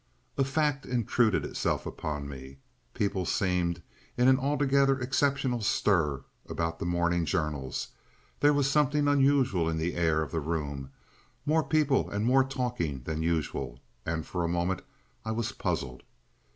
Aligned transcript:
A 0.35 0.43
fact 0.43 0.83
intruded 0.87 1.45
itself 1.45 1.85
upon 1.85 2.27
me. 2.27 2.57
People 2.95 3.23
seemed 3.23 3.83
in 4.17 4.27
an 4.27 4.39
altogether 4.39 4.99
exceptional 4.99 5.61
stir 5.61 6.23
about 6.49 6.79
the 6.79 6.87
morning 6.87 7.23
journals, 7.23 7.89
there 8.39 8.51
was 8.51 8.67
something 8.67 9.07
unusual 9.07 9.69
in 9.69 9.77
the 9.77 9.93
air 9.93 10.23
of 10.23 10.31
the 10.31 10.39
room, 10.41 10.89
more 11.45 11.61
people 11.63 12.09
and 12.09 12.25
more 12.25 12.43
talking 12.43 13.03
than 13.03 13.21
usual, 13.21 13.79
and 14.03 14.25
for 14.25 14.43
a 14.43 14.47
moment 14.49 14.81
I 15.23 15.29
was 15.33 15.51
puzzled. 15.51 16.01